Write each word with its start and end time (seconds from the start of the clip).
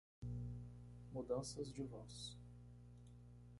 Mudanças 1.13 1.71
de 1.71 1.83
voz 1.83 2.35